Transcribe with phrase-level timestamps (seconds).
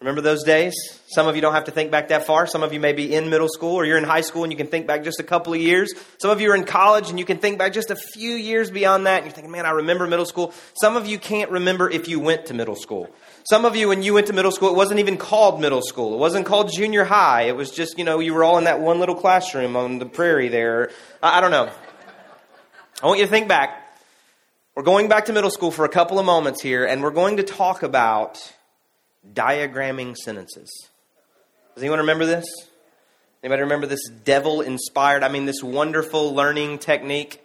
[0.00, 0.74] Remember those days?
[1.08, 2.46] Some of you don't have to think back that far.
[2.46, 4.56] Some of you may be in middle school or you're in high school and you
[4.56, 5.92] can think back just a couple of years.
[6.18, 8.70] Some of you are in college and you can think back just a few years
[8.70, 10.54] beyond that and you're thinking, man, I remember middle school.
[10.80, 13.10] Some of you can't remember if you went to middle school.
[13.50, 16.14] Some of you, when you went to middle school, it wasn't even called middle school.
[16.14, 17.42] It wasn't called junior high.
[17.42, 20.06] It was just, you know, you were all in that one little classroom on the
[20.06, 20.92] prairie there.
[21.20, 21.72] I, I don't know.
[23.02, 23.98] I want you to think back.
[24.76, 27.38] We're going back to middle school for a couple of moments here and we're going
[27.38, 28.54] to talk about
[29.34, 30.70] diagramming sentences.
[31.74, 32.44] Does anyone remember this?
[33.42, 37.40] Anybody remember this devil inspired, I mean, this wonderful learning technique?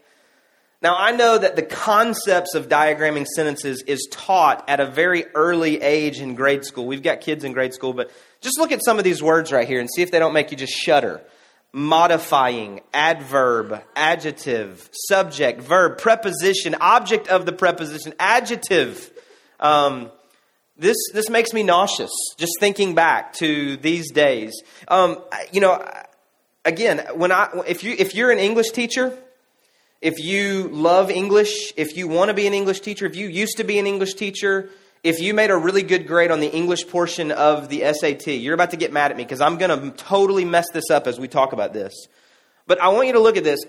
[0.81, 5.81] Now, I know that the concepts of diagramming sentences is taught at a very early
[5.81, 6.85] age in grade school.
[6.85, 8.11] We've got kids in grade school, but
[8.41, 10.51] just look at some of these words right here and see if they don't make
[10.51, 11.21] you just shudder.
[11.71, 19.09] Modifying, adverb, adjective, subject, verb, preposition, object of the preposition, adjective.
[19.61, 20.11] Um,
[20.77, 24.53] this, this makes me nauseous just thinking back to these days.
[24.87, 25.17] Um,
[25.51, 25.87] you know,
[26.65, 29.17] again, when I, if, you, if you're an English teacher,
[30.01, 33.57] if you love English, if you want to be an English teacher, if you used
[33.57, 34.69] to be an English teacher,
[35.03, 38.53] if you made a really good grade on the English portion of the SAT, you're
[38.53, 41.19] about to get mad at me because I'm going to totally mess this up as
[41.19, 41.93] we talk about this.
[42.67, 43.59] But I want you to look at this.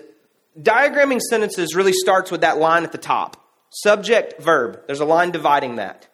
[0.59, 4.81] Diagramming sentences really starts with that line at the top subject, verb.
[4.87, 6.07] There's a line dividing that.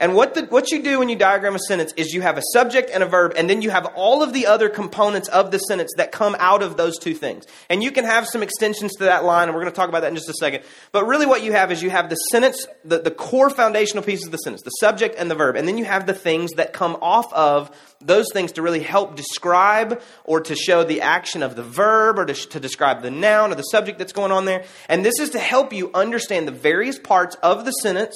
[0.00, 2.42] And what, the, what you do when you diagram a sentence is you have a
[2.52, 5.58] subject and a verb, and then you have all of the other components of the
[5.58, 7.46] sentence that come out of those two things.
[7.68, 10.02] And you can have some extensions to that line, and we're going to talk about
[10.02, 10.62] that in just a second.
[10.92, 14.26] But really, what you have is you have the sentence, the, the core foundational pieces
[14.26, 16.72] of the sentence, the subject and the verb, and then you have the things that
[16.72, 21.56] come off of those things to really help describe or to show the action of
[21.56, 24.64] the verb or to, to describe the noun or the subject that's going on there.
[24.88, 28.14] And this is to help you understand the various parts of the sentence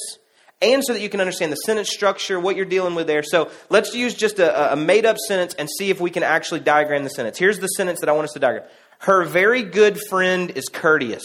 [0.63, 3.23] and so that you can understand the sentence structure, what you're dealing with there.
[3.23, 6.61] So let's use just a, a made up sentence and see if we can actually
[6.61, 7.39] diagram the sentence.
[7.39, 8.69] Here's the sentence that I want us to diagram
[9.01, 11.25] Her very good friend is courteous.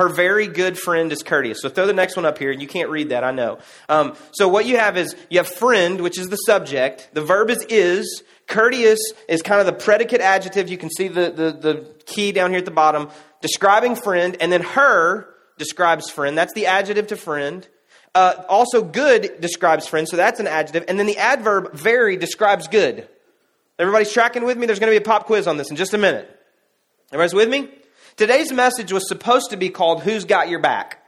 [0.00, 1.60] Her very good friend is courteous.
[1.60, 2.50] So throw the next one up here.
[2.50, 3.58] and You can't read that, I know.
[3.88, 7.10] Um, so what you have is you have friend, which is the subject.
[7.12, 8.22] The verb is is.
[8.46, 10.70] Courteous is kind of the predicate adjective.
[10.70, 13.10] You can see the, the, the key down here at the bottom.
[13.42, 14.36] Describing friend.
[14.40, 16.38] And then her describes friend.
[16.38, 17.68] That's the adjective to friend.
[18.14, 20.84] Uh, also, good describes friends, so that's an adjective.
[20.88, 23.08] And then the adverb very describes good.
[23.78, 24.66] Everybody's tracking with me?
[24.66, 26.28] There's going to be a pop quiz on this in just a minute.
[27.12, 27.68] Everybody's with me?
[28.16, 30.98] Today's message was supposed to be called Who's Got Your Back?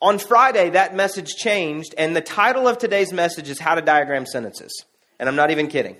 [0.00, 4.26] On Friday, that message changed, and the title of today's message is How to Diagram
[4.26, 4.84] Sentences.
[5.18, 5.96] And I'm not even kidding.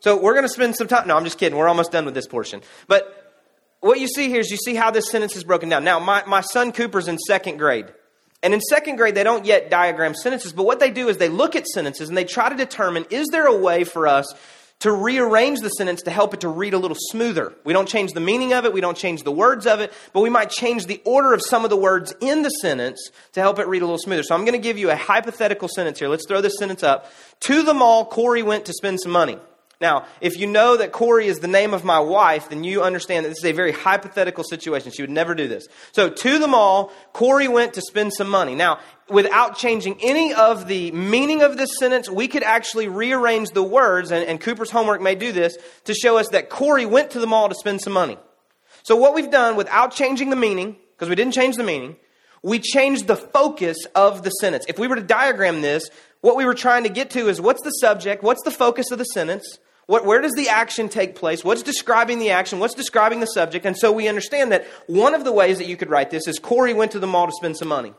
[0.00, 1.06] So we're going to spend some time.
[1.08, 1.56] No, I'm just kidding.
[1.56, 2.62] We're almost done with this portion.
[2.88, 3.32] But
[3.80, 5.84] what you see here is you see how this sentence is broken down.
[5.84, 7.86] Now, my, my son Cooper's in second grade.
[8.44, 11.30] And in second grade, they don't yet diagram sentences, but what they do is they
[11.30, 14.32] look at sentences and they try to determine is there a way for us
[14.80, 17.54] to rearrange the sentence to help it to read a little smoother.
[17.64, 20.20] We don't change the meaning of it, we don't change the words of it, but
[20.20, 23.58] we might change the order of some of the words in the sentence to help
[23.58, 24.22] it read a little smoother.
[24.22, 26.08] So I'm going to give you a hypothetical sentence here.
[26.08, 27.10] Let's throw this sentence up.
[27.40, 29.38] To the mall, Corey went to spend some money.
[29.84, 33.26] Now, if you know that Corey is the name of my wife, then you understand
[33.26, 34.90] that this is a very hypothetical situation.
[34.92, 35.68] She would never do this.
[35.92, 38.54] So, to the mall, Corey went to spend some money.
[38.54, 38.78] Now,
[39.10, 44.10] without changing any of the meaning of this sentence, we could actually rearrange the words,
[44.10, 47.26] and, and Cooper's homework may do this, to show us that Corey went to the
[47.26, 48.16] mall to spend some money.
[48.84, 51.96] So, what we've done without changing the meaning, because we didn't change the meaning,
[52.42, 54.64] we changed the focus of the sentence.
[54.66, 55.90] If we were to diagram this,
[56.22, 58.96] what we were trying to get to is what's the subject, what's the focus of
[58.96, 61.44] the sentence, what, where does the action take place?
[61.44, 62.58] What's describing the action?
[62.58, 63.66] What's describing the subject?
[63.66, 66.38] And so we understand that one of the ways that you could write this is
[66.38, 67.92] Corey went to the mall to spend some money.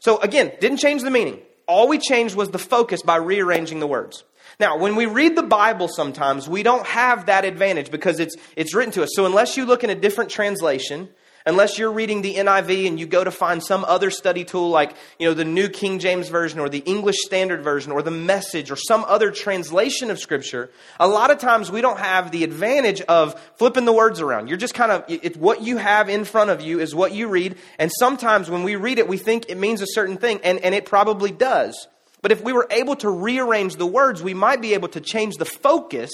[0.00, 1.40] So again, didn't change the meaning.
[1.66, 4.24] All we changed was the focus by rearranging the words.
[4.58, 8.74] Now, when we read the Bible sometimes, we don't have that advantage because it's, it's
[8.74, 9.10] written to us.
[9.12, 11.08] So unless you look in a different translation,
[11.46, 14.94] unless you're reading the NIV and you go to find some other study tool like,
[15.18, 18.70] you know, the New King James Version or the English Standard Version or the Message
[18.70, 23.00] or some other translation of Scripture, a lot of times we don't have the advantage
[23.02, 24.48] of flipping the words around.
[24.48, 27.28] You're just kind of, it, what you have in front of you is what you
[27.28, 27.56] read.
[27.78, 30.74] And sometimes when we read it, we think it means a certain thing, and, and
[30.74, 31.88] it probably does.
[32.20, 35.36] But if we were able to rearrange the words, we might be able to change
[35.36, 36.12] the focus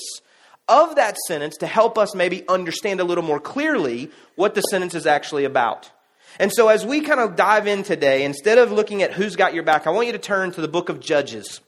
[0.69, 4.95] of that sentence to help us maybe understand a little more clearly what the sentence
[4.95, 5.91] is actually about.
[6.39, 9.55] And so, as we kind of dive in today, instead of looking at who's got
[9.55, 11.61] your back, I want you to turn to the book of Judges.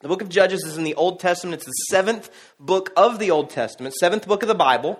[0.00, 1.54] The book of Judges is in the Old Testament.
[1.54, 4.98] It's the seventh book of the Old Testament, seventh book of the Bible.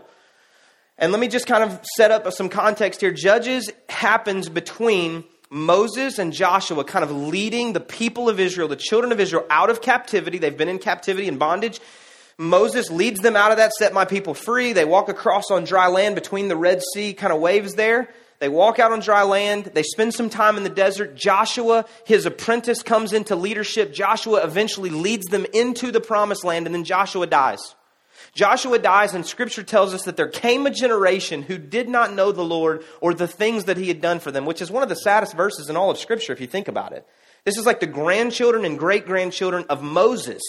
[0.99, 3.12] And let me just kind of set up some context here.
[3.12, 9.12] Judges happens between Moses and Joshua kind of leading the people of Israel, the children
[9.12, 10.38] of Israel, out of captivity.
[10.38, 11.81] They've been in captivity and bondage.
[12.38, 14.73] Moses leads them out of that, set my people free.
[14.73, 18.08] They walk across on dry land between the Red Sea kind of waves there.
[18.38, 19.73] They walk out on dry land.
[19.75, 21.17] They spend some time in the desert.
[21.17, 23.93] Joshua, his apprentice, comes into leadership.
[23.93, 27.75] Joshua eventually leads them into the promised land, and then Joshua dies.
[28.35, 32.31] Joshua dies, and scripture tells us that there came a generation who did not know
[32.31, 34.88] the Lord or the things that he had done for them, which is one of
[34.88, 37.05] the saddest verses in all of scripture if you think about it.
[37.44, 40.43] This is like the grandchildren and great grandchildren of Moses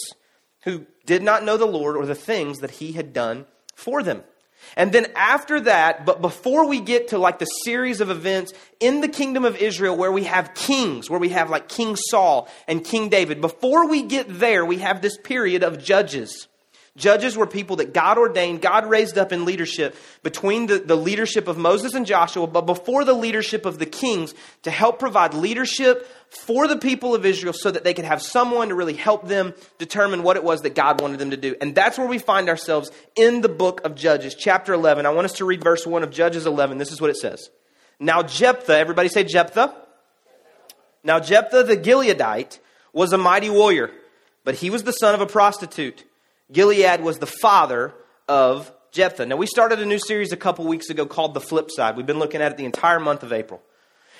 [0.62, 4.22] who did not know the Lord or the things that he had done for them.
[4.76, 9.00] And then after that, but before we get to like the series of events in
[9.00, 12.84] the kingdom of Israel where we have kings, where we have like King Saul and
[12.84, 16.46] King David, before we get there, we have this period of judges.
[16.96, 19.94] Judges were people that God ordained, God raised up in leadership
[20.24, 24.34] between the, the leadership of Moses and Joshua, but before the leadership of the kings
[24.62, 28.68] to help provide leadership for the people of Israel so that they could have someone
[28.68, 31.54] to really help them determine what it was that God wanted them to do.
[31.60, 35.06] And that's where we find ourselves in the book of Judges, chapter 11.
[35.06, 36.78] I want us to read verse 1 of Judges 11.
[36.78, 37.50] This is what it says.
[38.00, 39.76] Now, Jephthah, everybody say Jephthah.
[41.04, 42.58] Now, Jephthah the Gileadite
[42.92, 43.90] was a mighty warrior,
[44.42, 46.04] but he was the son of a prostitute.
[46.52, 47.94] Gilead was the father
[48.28, 49.26] of Jephthah.
[49.26, 51.96] Now, we started a new series a couple weeks ago called The Flip Side.
[51.96, 53.62] We've been looking at it the entire month of April.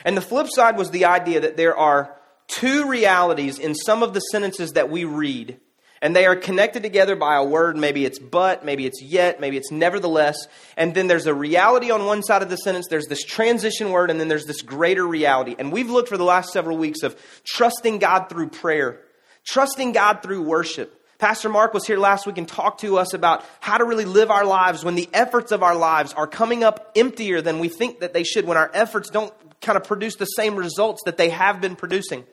[0.04, 2.16] And the flip side was the idea that there are
[2.46, 5.58] two realities in some of the sentences that we read,
[6.00, 7.76] and they are connected together by a word.
[7.76, 10.36] Maybe it's but, maybe it's yet, maybe it's nevertheless.
[10.76, 14.10] And then there's a reality on one side of the sentence, there's this transition word,
[14.10, 15.54] and then there's this greater reality.
[15.58, 19.00] And we've looked for the last several weeks of trusting God through prayer,
[19.44, 23.44] trusting God through worship Pastor Mark was here last week and talked to us about
[23.61, 26.93] how to really live our lives when the efforts of our lives are coming up
[26.96, 30.25] emptier than we think that they should, when our efforts don't kind of produce the
[30.25, 32.25] same results that they have been producing.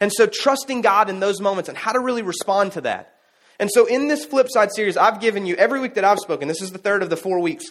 [0.00, 3.16] And so, trusting God in those moments and how to really respond to that.
[3.58, 6.46] And so, in this flip side series, I've given you every week that I've spoken,
[6.46, 7.66] this is the third of the four weeks.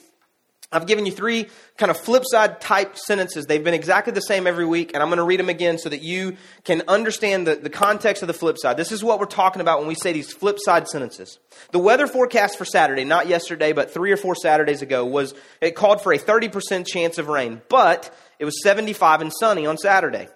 [0.69, 1.47] I've given you three
[1.77, 3.45] kind of flip side type sentences.
[3.45, 5.87] They've been exactly the same every week, and I'm going to read them again so
[5.87, 6.35] that you
[6.65, 8.75] can understand the, the context of the flip side.
[8.75, 11.39] This is what we're talking about when we say these flip side sentences.
[11.71, 15.75] The weather forecast for Saturday, not yesterday, but three or four Saturdays ago, was it
[15.75, 20.27] called for a 30% chance of rain, but it was 75 and sunny on Saturday.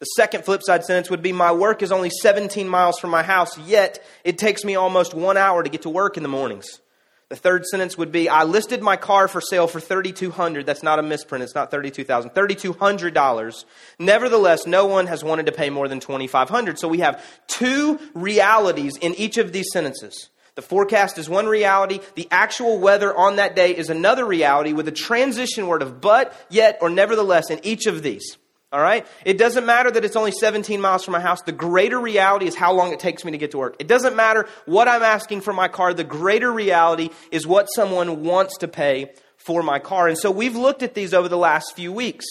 [0.00, 3.22] The second flip side sentence would be My work is only 17 miles from my
[3.22, 6.78] house, yet it takes me almost one hour to get to work in the mornings.
[7.28, 10.98] The third sentence would be I listed my car for sale for 3200 That's not
[10.98, 11.44] a misprint.
[11.44, 12.30] It's not 32,000.
[12.30, 13.64] $3,200.
[13.98, 18.96] Nevertheless, no one has wanted to pay more than 2500 So we have two realities
[18.96, 20.30] in each of these sentences.
[20.54, 22.00] The forecast is one reality.
[22.14, 26.34] The actual weather on that day is another reality with a transition word of but,
[26.48, 28.38] yet, or nevertheless in each of these.
[28.70, 29.06] All right?
[29.24, 31.40] It doesn't matter that it's only 17 miles from my house.
[31.42, 33.76] The greater reality is how long it takes me to get to work.
[33.78, 35.94] It doesn't matter what I'm asking for my car.
[35.94, 40.08] The greater reality is what someone wants to pay for my car.
[40.08, 42.26] And so we've looked at these over the last few weeks.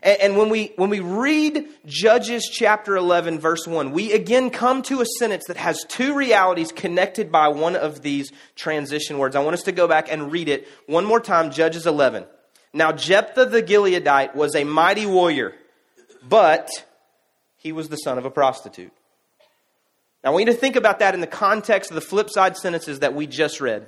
[0.00, 5.00] And, when we, when we read Judges chapter 11, verse 1, we again come to
[5.00, 9.34] a sentence that has two realities connected by one of these transition words.
[9.34, 12.26] I want us to go back and read it one more time Judges 11.
[12.72, 15.56] Now, Jephthah the Gileadite was a mighty warrior
[16.26, 16.68] but
[17.56, 18.92] he was the son of a prostitute.
[20.22, 22.56] Now, I want you to think about that in the context of the flip side
[22.56, 23.86] sentences that we just read.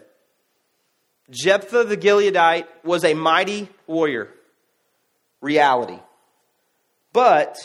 [1.31, 4.29] Jephthah the Gileadite was a mighty warrior,
[5.41, 5.99] reality,
[7.13, 7.57] but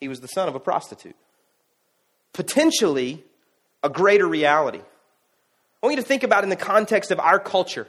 [0.00, 1.16] he was the son of a prostitute.
[2.32, 3.24] Potentially
[3.82, 4.80] a greater reality.
[4.80, 7.86] I want you to think about in the context of our culture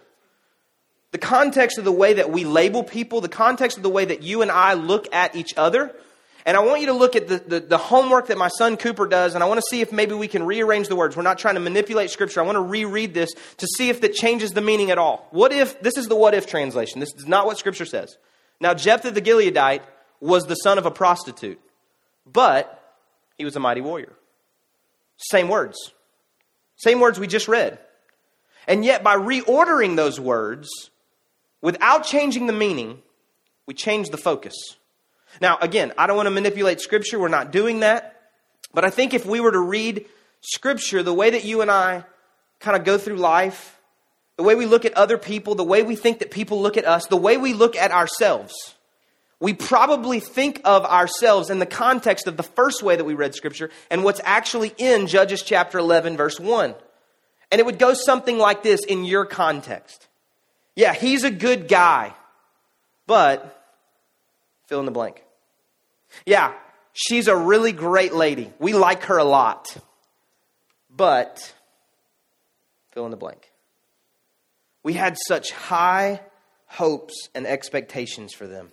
[1.16, 4.22] the context of the way that we label people, the context of the way that
[4.22, 5.96] you and I look at each other.
[6.46, 9.08] And I want you to look at the, the, the, homework that my son Cooper
[9.08, 11.16] does, and I want to see if maybe we can rearrange the words.
[11.16, 12.42] We're not trying to manipulate Scripture.
[12.42, 15.26] I want to reread this to see if that changes the meaning at all.
[15.32, 17.00] What if, this is the what if translation.
[17.00, 18.18] This is not what Scripture says.
[18.60, 19.84] Now, Jephthah the Gileadite
[20.20, 21.62] was the son of a prostitute,
[22.26, 22.94] but
[23.38, 24.12] he was a mighty warrior.
[25.16, 25.78] Same words.
[26.76, 27.80] Same words we just read.
[28.68, 30.70] And yet, by reordering those words,
[31.62, 33.02] without changing the meaning,
[33.66, 34.56] we change the focus.
[35.42, 37.20] Now, again, I don't want to manipulate Scripture.
[37.20, 38.12] We're not doing that.
[38.74, 40.06] But I think if we were to read
[40.42, 42.04] Scripture the way that you and I
[42.60, 43.80] kind of go through life,
[44.38, 46.86] the way we look at other people, the way we think that people look at
[46.86, 48.54] us, the way we look at ourselves,
[49.40, 53.36] we probably think of ourselves in the context of the first way that we read
[53.36, 56.76] Scripture and what's actually in Judges chapter 11, verse 1.
[57.52, 60.08] And it would go something like this in your context.
[60.76, 62.14] Yeah, he's a good guy,
[63.08, 63.64] but
[64.68, 65.24] fill in the blank.
[66.26, 66.54] Yeah,
[66.94, 68.52] she's a really great lady.
[68.60, 69.76] We like her a lot.
[70.90, 71.54] But,
[72.92, 73.52] fill in the blank.
[74.84, 76.22] We had such high
[76.68, 78.72] hopes and expectations for them.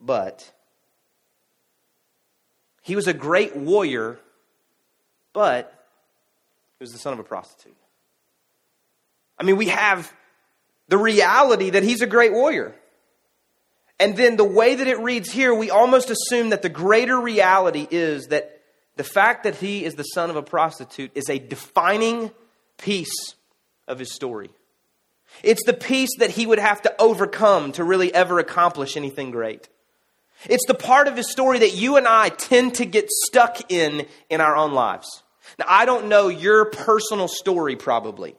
[0.00, 0.50] But,
[2.82, 4.18] he was a great warrior,
[5.32, 5.72] but
[6.78, 7.76] he was the son of a prostitute.
[9.38, 10.12] I mean, we have
[10.88, 12.74] the reality that he's a great warrior.
[13.98, 17.86] And then the way that it reads here, we almost assume that the greater reality
[17.90, 18.60] is that
[18.96, 22.30] the fact that he is the son of a prostitute is a defining
[22.78, 23.34] piece
[23.88, 24.50] of his story.
[25.42, 29.68] It's the piece that he would have to overcome to really ever accomplish anything great.
[30.44, 34.06] It's the part of his story that you and I tend to get stuck in
[34.28, 35.22] in our own lives.
[35.58, 38.36] Now, I don't know your personal story probably.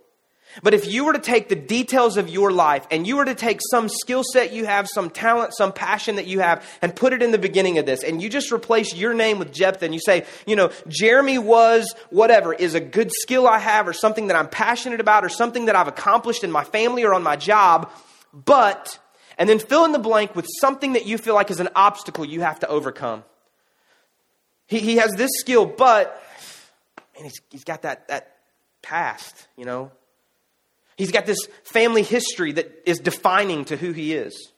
[0.64, 3.36] But if you were to take the details of your life and you were to
[3.36, 7.14] take some skill set you have, some talent, some passion that you have, and put
[7.14, 9.94] it in the beginning of this, and you just replace your name with Jephthah and
[9.94, 14.28] you say, you know, Jeremy was whatever, is a good skill I have, or something
[14.28, 17.36] that I'm passionate about, or something that I've accomplished in my family or on my
[17.36, 17.92] job,
[18.34, 19.00] but,
[19.38, 22.26] and then fill in the blank with something that you feel like is an obstacle
[22.26, 23.24] you have to overcome.
[24.68, 26.22] He, he has this skill, but,
[27.16, 28.38] and he's, he's got that, that
[28.82, 29.92] past, you know,
[30.98, 34.52] He's got this family history that is defining to who he is.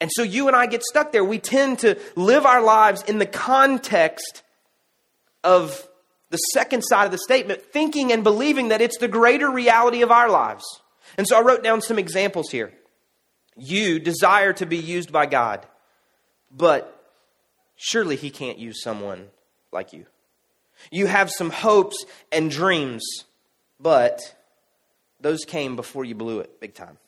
[0.00, 1.24] And so you and I get stuck there.
[1.24, 4.42] We tend to live our lives in the context
[5.42, 5.88] of
[6.30, 10.10] the second side of the statement, thinking and believing that it's the greater reality of
[10.10, 10.64] our lives.
[11.16, 12.72] And so I wrote down some examples here.
[13.56, 15.66] You desire to be used by God,
[16.54, 17.12] but
[17.76, 19.28] surely He can't use someone
[19.72, 20.06] like you.
[20.92, 23.02] You have some hopes and dreams,
[23.80, 24.36] but
[25.20, 26.98] those came before you blew it big time.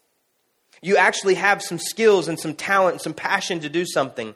[0.83, 4.35] You actually have some skills and some talent and some passion to do something.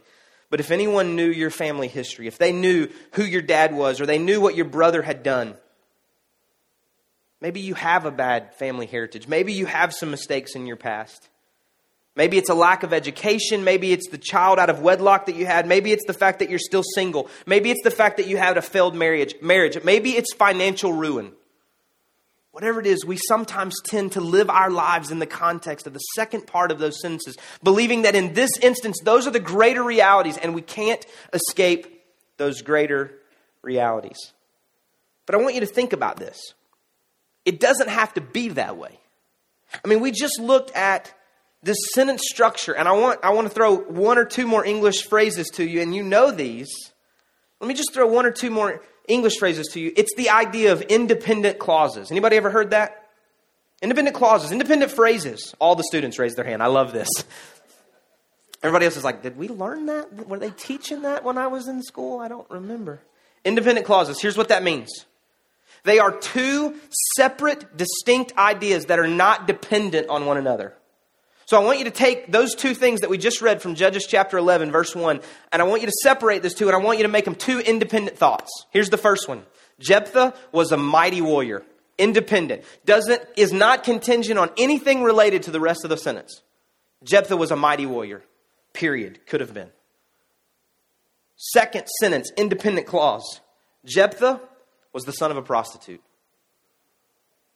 [0.50, 4.06] But if anyone knew your family history, if they knew who your dad was or
[4.06, 5.54] they knew what your brother had done,
[7.40, 9.26] maybe you have a bad family heritage.
[9.26, 11.28] Maybe you have some mistakes in your past.
[12.14, 13.64] Maybe it's a lack of education.
[13.64, 15.66] Maybe it's the child out of wedlock that you had.
[15.66, 17.28] Maybe it's the fact that you're still single.
[17.46, 19.34] Maybe it's the fact that you had a failed marriage.
[19.42, 19.82] Marriage.
[19.82, 21.32] Maybe it's financial ruin.
[22.54, 25.98] Whatever it is, we sometimes tend to live our lives in the context of the
[25.98, 30.36] second part of those sentences, believing that in this instance, those are the greater realities,
[30.36, 32.00] and we can't escape
[32.36, 33.10] those greater
[33.62, 34.32] realities.
[35.26, 36.54] But I want you to think about this.
[37.44, 39.00] It doesn't have to be that way.
[39.84, 41.12] I mean, we just looked at
[41.64, 45.08] this sentence structure, and I want, I want to throw one or two more English
[45.08, 46.70] phrases to you, and you know these.
[47.58, 49.92] Let me just throw one or two more English phrases to you.
[49.96, 52.10] It's the idea of independent clauses.
[52.10, 53.08] Anybody ever heard that?
[53.82, 55.54] Independent clauses, independent phrases.
[55.58, 56.62] All the students raise their hand.
[56.62, 57.08] I love this.
[58.62, 60.26] Everybody else is like, did we learn that?
[60.26, 62.20] Were they teaching that when I was in school?
[62.20, 63.00] I don't remember.
[63.44, 64.20] Independent clauses.
[64.22, 65.04] Here's what that means.
[65.82, 66.74] They are two
[67.14, 70.72] separate, distinct ideas that are not dependent on one another.
[71.46, 74.06] So I want you to take those two things that we just read from Judges
[74.08, 75.20] chapter 11, verse 1,
[75.52, 77.34] and I want you to separate those two, and I want you to make them
[77.34, 78.50] two independent thoughts.
[78.70, 79.44] Here's the first one
[79.78, 81.62] Jephthah was a mighty warrior,
[81.98, 86.42] independent, doesn't, is not contingent on anything related to the rest of the sentence.
[87.04, 88.22] Jephthah was a mighty warrior,
[88.72, 89.20] period.
[89.26, 89.70] Could have been.
[91.36, 93.40] Second sentence, independent clause.
[93.84, 94.40] Jephthah
[94.94, 96.02] was the son of a prostitute.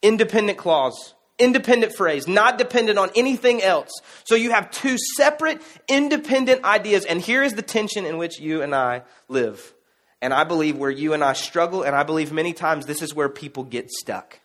[0.02, 3.90] Independent clause independent phrase, not dependent on anything else.
[4.24, 8.62] So you have two separate, independent ideas, and here is the tension in which you
[8.62, 9.74] and I live.
[10.20, 13.14] And I believe where you and I struggle, and I believe many times this is
[13.14, 14.40] where people get stuck.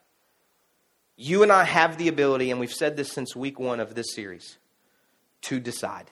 [1.15, 4.13] You and I have the ability, and we've said this since week one of this
[4.13, 4.57] series,
[5.41, 6.11] to decide.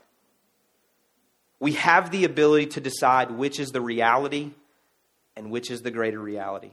[1.60, 4.52] We have the ability to decide which is the reality
[5.36, 6.72] and which is the greater reality.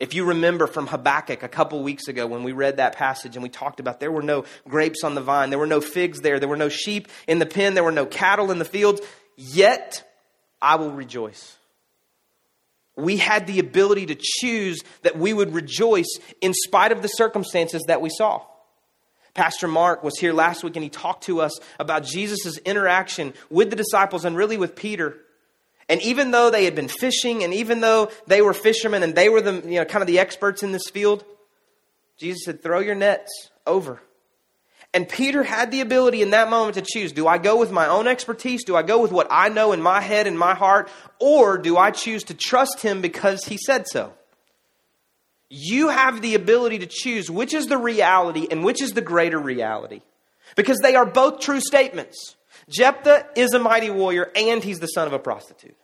[0.00, 3.42] If you remember from Habakkuk a couple weeks ago when we read that passage and
[3.42, 6.38] we talked about there were no grapes on the vine, there were no figs there,
[6.38, 9.00] there were no sheep in the pen, there were no cattle in the fields,
[9.36, 10.04] yet
[10.62, 11.56] I will rejoice.
[12.96, 17.82] We had the ability to choose that we would rejoice in spite of the circumstances
[17.88, 18.42] that we saw.
[19.34, 23.70] Pastor Mark was here last week and he talked to us about Jesus' interaction with
[23.70, 25.16] the disciples and really with Peter
[25.88, 29.28] and even though they had been fishing, and even though they were fishermen and they
[29.28, 31.24] were the you know kind of the experts in this field,
[32.18, 34.02] Jesus said, "Throw your nets over."
[34.94, 37.86] And Peter had the ability in that moment to choose do I go with my
[37.86, 38.64] own expertise?
[38.64, 40.90] Do I go with what I know in my head and my heart?
[41.18, 44.12] Or do I choose to trust him because he said so?
[45.50, 49.38] You have the ability to choose which is the reality and which is the greater
[49.38, 50.00] reality.
[50.56, 52.36] Because they are both true statements.
[52.68, 55.76] Jephthah is a mighty warrior and he's the son of a prostitute.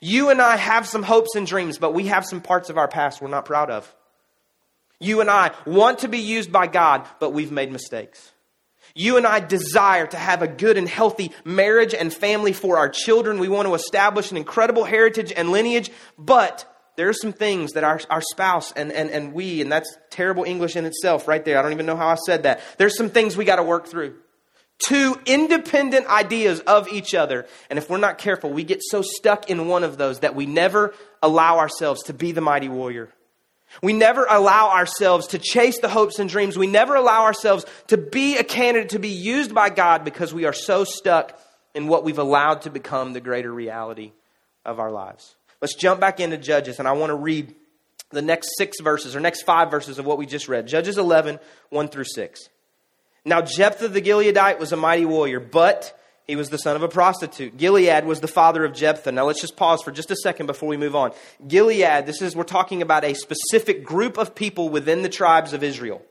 [0.00, 2.88] You and I have some hopes and dreams, but we have some parts of our
[2.88, 3.94] past we're not proud of.
[4.98, 8.32] You and I want to be used by God, but we've made mistakes.
[8.94, 12.88] You and I desire to have a good and healthy marriage and family for our
[12.88, 13.38] children.
[13.38, 16.64] We want to establish an incredible heritage and lineage, but
[16.96, 20.44] there are some things that our, our spouse and, and, and we, and that's terrible
[20.44, 21.58] English in itself right there.
[21.58, 22.60] I don't even know how I said that.
[22.78, 24.14] There's some things we got to work through.
[24.78, 27.46] Two independent ideas of each other.
[27.70, 30.46] And if we're not careful, we get so stuck in one of those that we
[30.46, 33.10] never allow ourselves to be the mighty warrior.
[33.82, 36.56] We never allow ourselves to chase the hopes and dreams.
[36.56, 40.44] We never allow ourselves to be a candidate to be used by God because we
[40.44, 41.38] are so stuck
[41.74, 44.12] in what we've allowed to become the greater reality
[44.64, 45.36] of our lives.
[45.60, 47.54] Let's jump back into Judges, and I want to read
[48.10, 51.38] the next six verses or next five verses of what we just read Judges 11,
[51.70, 52.48] 1 through 6.
[53.26, 56.88] Now, Jephthah the Gileadite was a mighty warrior, but he was the son of a
[56.88, 57.56] prostitute.
[57.56, 59.10] Gilead was the father of Jephthah.
[59.10, 61.12] Now let's just pause for just a second before we move on.
[61.46, 65.64] Gilead, this is, we're talking about a specific group of people within the tribes of
[65.64, 66.02] Israel.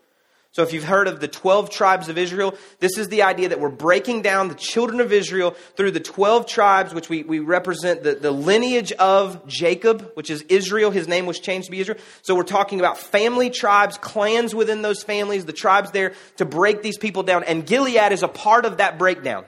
[0.56, 3.60] So if you've heard of the 12 tribes of Israel, this is the idea that
[3.60, 8.04] we're breaking down the children of Israel through the 12 tribes, which we, we represent
[8.04, 10.92] the, the lineage of Jacob, which is Israel.
[10.92, 11.98] His name was changed to be Israel.
[12.22, 16.82] So we're talking about family tribes, clans within those families, the tribes there to break
[16.82, 17.44] these people down.
[17.44, 19.44] And Gilead is a part of that breakdown.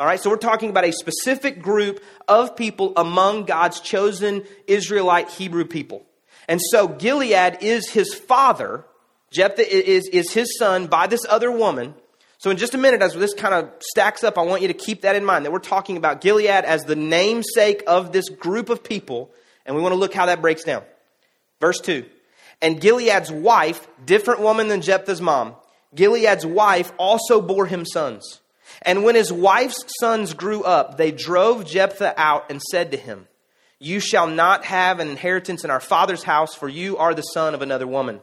[0.00, 5.30] All right, so we're talking about a specific group of people among God's chosen Israelite
[5.30, 6.04] Hebrew people.
[6.48, 8.84] And so Gilead is his father.
[9.30, 11.94] Jephthah is, is his son by this other woman.
[12.38, 14.74] So, in just a minute, as this kind of stacks up, I want you to
[14.74, 18.68] keep that in mind that we're talking about Gilead as the namesake of this group
[18.68, 19.30] of people,
[19.66, 20.84] and we want to look how that breaks down.
[21.60, 22.06] Verse 2
[22.62, 25.56] And Gilead's wife, different woman than Jephthah's mom,
[25.94, 28.40] Gilead's wife also bore him sons.
[28.82, 33.26] And when his wife's sons grew up, they drove Jephthah out and said to him,
[33.80, 37.54] You shall not have an inheritance in our father's house, for you are the son
[37.54, 38.20] of another woman.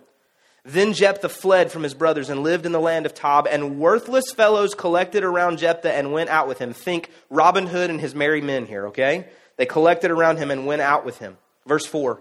[0.65, 4.31] Then Jephthah fled from his brothers and lived in the land of Tob, and worthless
[4.31, 6.73] fellows collected around Jephthah and went out with him.
[6.73, 9.27] Think Robin Hood and his merry men here, okay?
[9.57, 11.37] They collected around him and went out with him.
[11.67, 12.19] Verse 4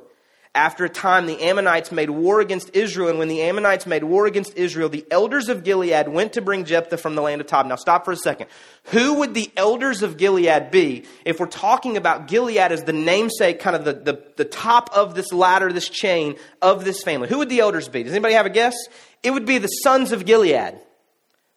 [0.54, 4.26] after a time, the Ammonites made war against Israel, and when the Ammonites made war
[4.26, 7.66] against Israel, the elders of Gilead went to bring Jephthah from the land of Tob.
[7.66, 8.46] Now, stop for a second.
[8.84, 13.58] Who would the elders of Gilead be if we're talking about Gilead as the namesake,
[13.58, 17.28] kind of the, the, the top of this ladder, this chain of this family?
[17.28, 18.04] Who would the elders be?
[18.04, 18.76] Does anybody have a guess?
[19.24, 20.78] It would be the sons of Gilead.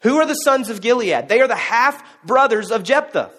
[0.02, 1.30] Who are the sons of Gilead?
[1.30, 3.32] They are the half brothers of Jephthah.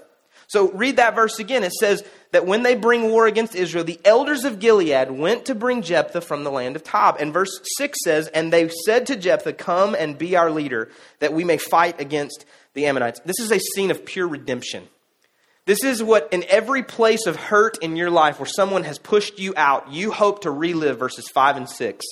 [0.48, 1.62] So read that verse again.
[1.62, 5.54] It says that when they bring war against Israel, the elders of Gilead went to
[5.54, 7.16] bring Jephthah from the land of Tob.
[7.18, 11.32] And verse 6 says, And they said to Jephthah, Come and be our leader, that
[11.32, 13.20] we may fight against the Ammonites.
[13.24, 14.88] This is a scene of pure redemption.
[15.64, 19.38] This is what, in every place of hurt in your life where someone has pushed
[19.38, 22.06] you out, you hope to relive verses 5 and 6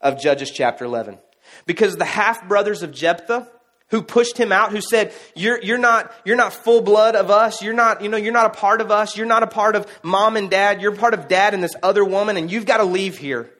[0.00, 1.18] of Judges chapter 11.
[1.66, 3.48] Because the half brothers of Jephthah,
[3.90, 7.62] who pushed him out, who said, you're, you're not, you're not full blood of us.
[7.62, 9.16] You're not, you know, you're not a part of us.
[9.16, 10.80] You're not a part of mom and dad.
[10.80, 13.50] You're part of dad and this other woman, and you've got to leave here.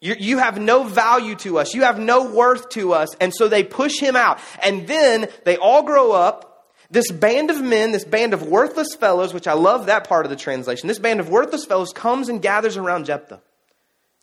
[0.00, 1.74] You, you have no value to us.
[1.74, 3.08] You have no worth to us.
[3.20, 4.38] And so they push him out.
[4.62, 6.44] And then they all grow up.
[6.90, 10.30] This band of men, this band of worthless fellows, which I love that part of
[10.30, 13.42] the translation, this band of worthless fellows comes and gathers around Jephthah.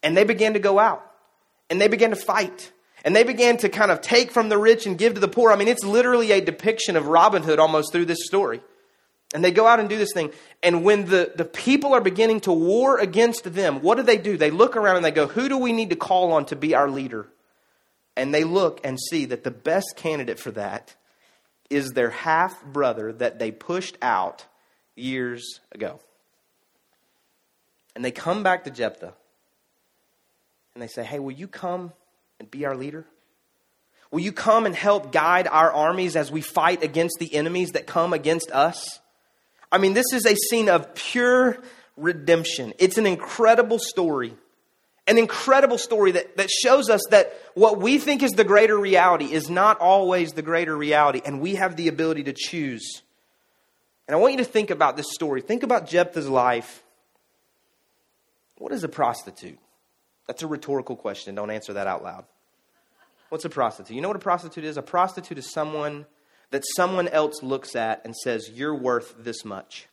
[0.01, 1.05] And they begin to go out.
[1.69, 2.71] And they begin to fight.
[3.05, 5.51] And they began to kind of take from the rich and give to the poor.
[5.51, 8.61] I mean, it's literally a depiction of Robin Hood almost through this story.
[9.33, 10.31] And they go out and do this thing.
[10.63, 14.37] And when the, the people are beginning to war against them, what do they do?
[14.37, 16.73] They look around and they go, Who do we need to call on to be
[16.73, 17.27] our leader?
[18.15, 20.95] And they look and see that the best candidate for that
[21.69, 24.45] is their half brother that they pushed out
[24.95, 25.99] years ago.
[27.95, 29.13] And they come back to Jephthah
[30.73, 31.93] and they say, Hey, will you come
[32.39, 33.05] and be our leader?
[34.11, 37.87] Will you come and help guide our armies as we fight against the enemies that
[37.87, 38.99] come against us?
[39.71, 41.57] I mean, this is a scene of pure
[41.97, 42.73] redemption.
[42.79, 44.33] It's an incredible story.
[45.07, 49.25] An incredible story that, that shows us that what we think is the greater reality
[49.25, 53.01] is not always the greater reality, and we have the ability to choose.
[54.07, 55.41] And I want you to think about this story.
[55.41, 56.83] Think about Jephthah's life.
[58.57, 59.59] What is a prostitute?
[60.27, 61.35] That's a rhetorical question.
[61.35, 62.25] Don't answer that out loud.
[63.29, 63.95] What's a prostitute?
[63.95, 64.77] You know what a prostitute is?
[64.77, 66.05] A prostitute is someone
[66.51, 69.87] that someone else looks at and says, You're worth this much.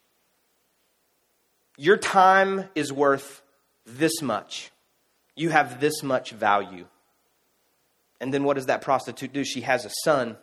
[1.76, 3.42] Your time is worth
[3.86, 4.70] this much.
[5.34, 6.86] You have this much value.
[8.20, 9.44] And then what does that prostitute do?
[9.44, 10.36] She has a son.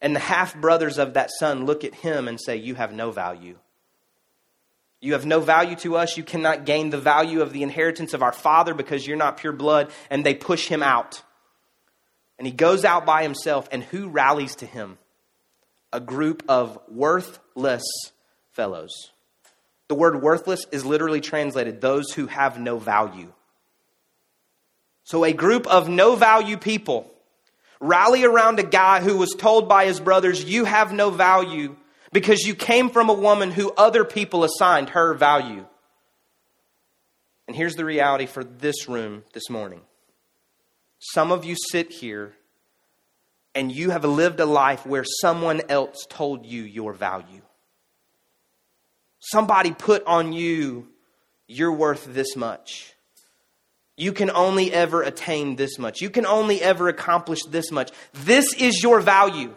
[0.00, 3.10] And the half brothers of that son look at him and say, You have no
[3.10, 3.58] value.
[5.06, 6.16] You have no value to us.
[6.16, 9.52] You cannot gain the value of the inheritance of our father because you're not pure
[9.52, 9.92] blood.
[10.10, 11.22] And they push him out.
[12.38, 13.68] And he goes out by himself.
[13.70, 14.98] And who rallies to him?
[15.92, 17.84] A group of worthless
[18.50, 19.12] fellows.
[19.86, 23.32] The word worthless is literally translated those who have no value.
[25.04, 27.08] So, a group of no value people
[27.78, 31.76] rally around a guy who was told by his brothers, You have no value
[32.16, 35.66] because you came from a woman who other people assigned her value.
[37.46, 39.82] And here's the reality for this room this morning
[40.98, 42.32] some of you sit here
[43.54, 47.42] and you have lived a life where someone else told you your value.
[49.18, 50.88] Somebody put on you,
[51.46, 52.94] you're worth this much.
[53.98, 56.00] You can only ever attain this much.
[56.00, 57.92] You can only ever accomplish this much.
[58.14, 59.54] This is your value.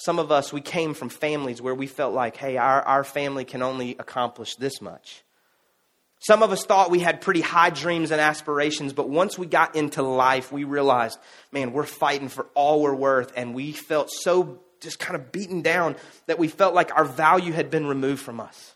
[0.00, 3.44] Some of us, we came from families where we felt like, hey, our, our family
[3.44, 5.22] can only accomplish this much.
[6.20, 9.76] Some of us thought we had pretty high dreams and aspirations, but once we got
[9.76, 11.18] into life, we realized,
[11.52, 15.60] man, we're fighting for all we're worth, and we felt so just kind of beaten
[15.60, 18.74] down that we felt like our value had been removed from us.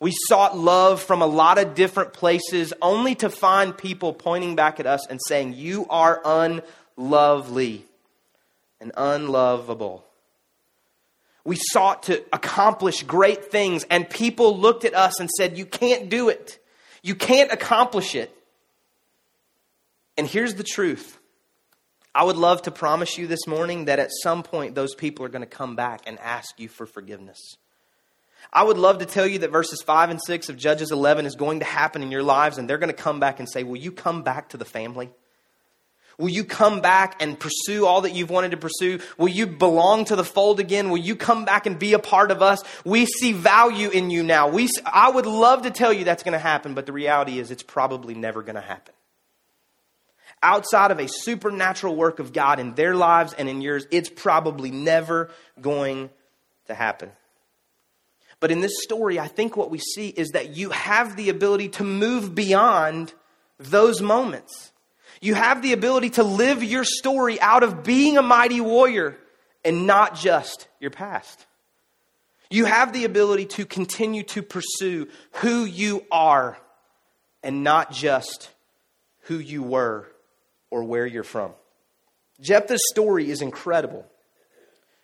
[0.00, 4.80] We sought love from a lot of different places only to find people pointing back
[4.80, 7.84] at us and saying, You are unlovely
[8.80, 10.02] and unlovable.
[11.44, 16.08] We sought to accomplish great things, and people looked at us and said, You can't
[16.08, 16.58] do it.
[17.02, 18.34] You can't accomplish it.
[20.16, 21.18] And here's the truth
[22.14, 25.28] I would love to promise you this morning that at some point those people are
[25.28, 27.56] going to come back and ask you for forgiveness.
[28.52, 31.34] I would love to tell you that verses 5 and 6 of Judges 11 is
[31.34, 33.76] going to happen in your lives, and they're going to come back and say, Will
[33.76, 35.10] you come back to the family?
[36.18, 39.00] Will you come back and pursue all that you've wanted to pursue?
[39.18, 40.90] Will you belong to the fold again?
[40.90, 42.62] Will you come back and be a part of us?
[42.84, 44.48] We see value in you now.
[44.48, 47.50] We, I would love to tell you that's going to happen, but the reality is
[47.50, 48.94] it's probably never going to happen.
[50.42, 54.70] Outside of a supernatural work of God in their lives and in yours, it's probably
[54.70, 56.10] never going
[56.66, 57.10] to happen.
[58.40, 61.70] But in this story, I think what we see is that you have the ability
[61.70, 63.14] to move beyond
[63.58, 64.72] those moments.
[65.24, 69.16] You have the ability to live your story out of being a mighty warrior
[69.64, 71.46] and not just your past.
[72.50, 76.58] You have the ability to continue to pursue who you are
[77.42, 78.50] and not just
[79.22, 80.06] who you were
[80.68, 81.52] or where you're from.
[82.42, 84.04] Jephthah's story is incredible.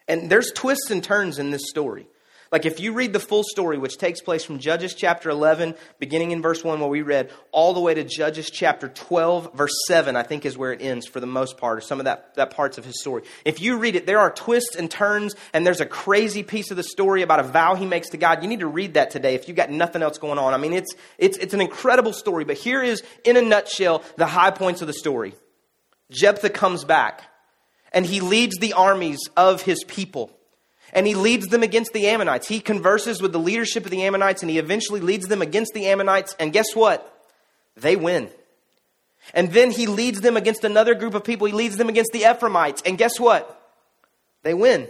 [0.07, 2.07] And there's twists and turns in this story.
[2.53, 6.33] Like if you read the full story, which takes place from Judges chapter 11, beginning
[6.33, 10.17] in verse 1, where we read, all the way to Judges chapter 12, verse 7,
[10.17, 12.51] I think is where it ends for the most part, or some of that, that
[12.51, 13.23] parts of his story.
[13.45, 16.77] If you read it, there are twists and turns, and there's a crazy piece of
[16.77, 18.43] the story about a vow he makes to God.
[18.43, 20.53] You need to read that today if you've got nothing else going on.
[20.53, 24.27] I mean, it's, it's, it's an incredible story, but here is, in a nutshell, the
[24.27, 25.37] high points of the story.
[26.11, 27.23] Jephthah comes back,
[27.93, 30.37] and he leads the armies of his people
[30.93, 32.49] and he leads them against the Ammonites.
[32.49, 35.87] He converses with the leadership of the Ammonites and he eventually leads them against the
[35.87, 36.35] Ammonites.
[36.39, 37.07] And guess what?
[37.77, 38.31] They win.
[39.35, 41.47] And then he leads them against another group of people.
[41.47, 42.83] He leads them against the Ephraimites.
[42.85, 43.57] And guess what?
[44.43, 44.89] They win.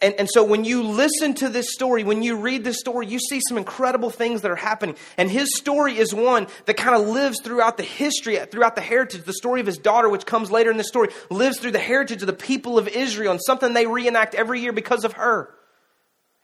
[0.00, 3.18] And, and so when you listen to this story, when you read this story, you
[3.18, 4.96] see some incredible things that are happening.
[5.16, 9.24] And his story is one that kind of lives throughout the history, throughout the heritage.
[9.24, 12.22] The story of his daughter, which comes later in the story, lives through the heritage
[12.22, 15.52] of the people of Israel and something they reenact every year because of her.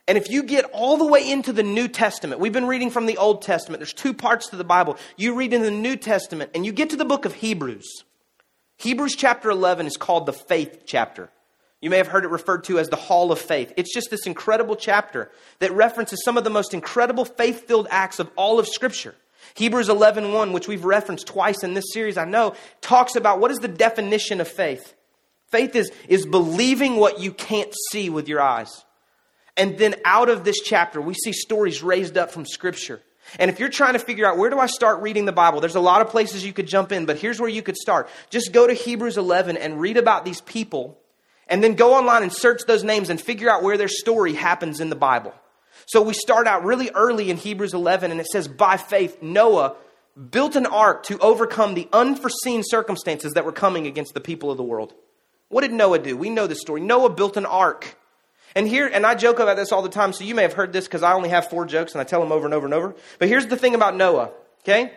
[0.07, 3.05] And if you get all the way into the New Testament, we've been reading from
[3.05, 4.97] the Old Testament, there's two parts to the Bible.
[5.17, 8.03] You read in the New Testament and you get to the book of Hebrews.
[8.77, 11.31] Hebrews chapter 11 is called the faith chapter.
[11.81, 13.73] You may have heard it referred to as the Hall of Faith.
[13.77, 18.19] It's just this incredible chapter that references some of the most incredible faith filled acts
[18.19, 19.15] of all of Scripture.
[19.53, 23.51] Hebrews 11 1, which we've referenced twice in this series, I know, talks about what
[23.51, 24.95] is the definition of faith.
[25.51, 28.83] Faith is, is believing what you can't see with your eyes.
[29.55, 33.01] And then out of this chapter, we see stories raised up from Scripture.
[33.39, 35.75] And if you're trying to figure out where do I start reading the Bible, there's
[35.75, 38.09] a lot of places you could jump in, but here's where you could start.
[38.29, 40.99] Just go to Hebrews 11 and read about these people
[41.47, 44.79] and then go online and search those names and figure out where their story happens
[44.79, 45.33] in the Bible.
[45.85, 49.75] So we start out really early in Hebrews 11, and it says, By faith, Noah
[50.31, 54.57] built an ark to overcome the unforeseen circumstances that were coming against the people of
[54.57, 54.93] the world.
[55.49, 56.17] What did Noah do?
[56.17, 56.81] We know this story.
[56.81, 57.97] Noah built an ark.
[58.55, 60.71] And here, and I joke about this all the time, so you may have heard
[60.71, 62.73] this because I only have four jokes and I tell them over and over and
[62.73, 62.95] over.
[63.19, 64.31] But here's the thing about Noah,
[64.63, 64.93] okay?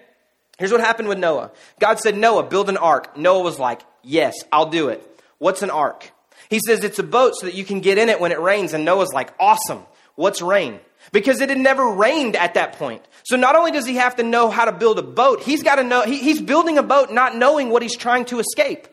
[0.58, 3.16] Here's what happened with Noah God said, Noah, build an ark.
[3.16, 5.04] Noah was like, Yes, I'll do it.
[5.38, 6.12] What's an ark?
[6.48, 8.72] He says it's a boat so that you can get in it when it rains.
[8.72, 9.82] And Noah's like, awesome.
[10.14, 10.80] What's rain?
[11.12, 13.02] Because it had never rained at that point.
[13.24, 15.76] So not only does he have to know how to build a boat, he's got
[15.76, 18.88] to know, he, he's building a boat not knowing what he's trying to escape.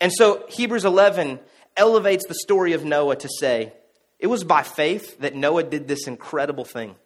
[0.00, 1.40] And so Hebrews 11
[1.76, 3.72] elevates the story of Noah to say,
[4.18, 6.96] it was by faith that Noah did this incredible thing.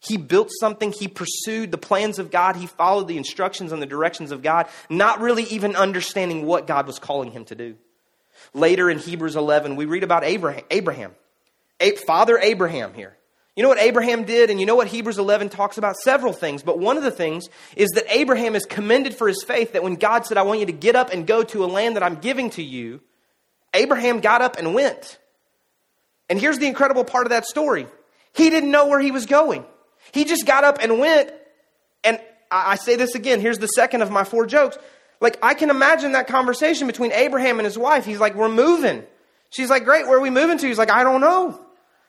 [0.00, 3.86] He built something, he pursued the plans of God, he followed the instructions and the
[3.86, 7.76] directions of God, not really even understanding what God was calling him to do.
[8.54, 11.12] Later in Hebrews 11, we read about Abraham, Abraham,
[12.06, 13.16] Father Abraham here.
[13.56, 15.96] You know what Abraham did, and you know what Hebrews 11 talks about?
[15.96, 19.74] Several things, but one of the things is that Abraham is commended for his faith
[19.74, 21.96] that when God said, I want you to get up and go to a land
[21.96, 23.00] that I'm giving to you,
[23.74, 25.18] Abraham got up and went.
[26.30, 27.86] And here's the incredible part of that story
[28.34, 29.66] he didn't know where he was going.
[30.12, 31.30] He just got up and went.
[32.04, 32.18] And
[32.50, 33.40] I say this again.
[33.40, 34.78] Here's the second of my four jokes.
[35.22, 38.04] Like, I can imagine that conversation between Abraham and his wife.
[38.04, 39.04] He's like, We're moving.
[39.50, 40.66] She's like, Great, where are we moving to?
[40.66, 41.60] He's like, I don't know.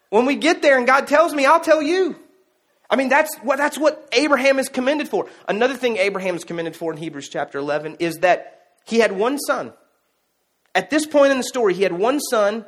[0.10, 2.15] When we get there and God tells me, I'll tell you.
[2.89, 5.28] I mean, that's what, that's what Abraham is commended for.
[5.47, 9.38] Another thing Abraham is commended for in Hebrews chapter 11 is that he had one
[9.38, 9.73] son.
[10.76, 12.65] At this point in the story, he had one son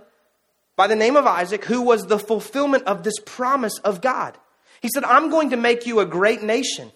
[0.76, 4.38] by the name of Isaac who was the fulfillment of this promise of God.
[4.82, 6.92] He said, I'm going to make you a great nation.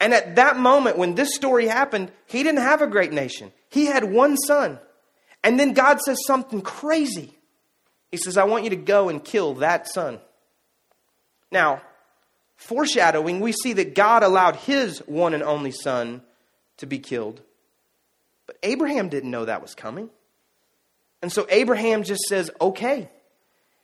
[0.00, 3.52] And at that moment, when this story happened, he didn't have a great nation.
[3.68, 4.78] He had one son.
[5.44, 7.34] And then God says something crazy.
[8.10, 10.18] He says, I want you to go and kill that son.
[11.52, 11.82] Now,
[12.56, 16.22] foreshadowing, we see that God allowed his one and only son
[16.78, 17.42] to be killed.
[18.46, 20.10] But Abraham didn't know that was coming.
[21.22, 23.10] And so Abraham just says, okay.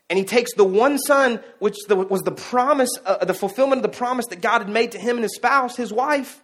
[0.09, 3.97] And he takes the one son, which was the promise, uh, the fulfillment of the
[3.97, 6.43] promise that God had made to him and his spouse, his wife.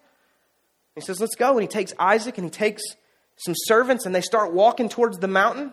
[0.96, 1.52] He says, let's go.
[1.52, 2.82] And he takes Isaac and he takes
[3.36, 5.72] some servants and they start walking towards the mountain.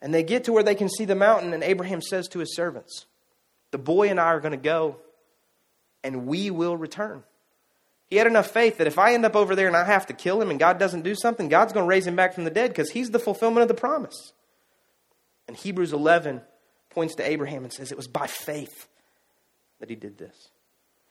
[0.00, 2.56] And they get to where they can see the mountain, and Abraham says to his
[2.56, 3.06] servants,
[3.70, 4.96] The boy and I are going to go,
[6.02, 7.22] and we will return.
[8.08, 10.12] He had enough faith that if I end up over there and I have to
[10.12, 12.50] kill him and God doesn't do something, God's going to raise him back from the
[12.50, 14.32] dead because he's the fulfillment of the promise.
[15.46, 16.42] And Hebrews 11
[16.92, 18.88] points to Abraham and says it was by faith
[19.80, 20.50] that he did this.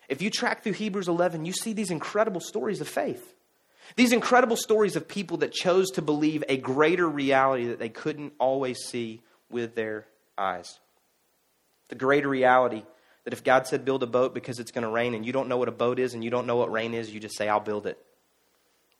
[0.10, 3.34] If you track through Hebrews 11, you see these incredible stories of faith.
[3.96, 8.34] These incredible stories of people that chose to believe a greater reality that they couldn't
[8.40, 10.06] always see with their
[10.38, 10.80] eyes.
[11.90, 12.84] The greater reality
[13.24, 15.48] that if God said build a boat because it's going to rain and you don't
[15.48, 17.48] know what a boat is and you don't know what rain is, you just say,
[17.48, 17.98] I'll build it.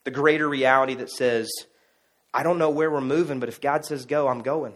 [0.04, 1.50] The greater reality that says,
[2.34, 4.76] I don't know where we're moving, but if God says go, I'm going.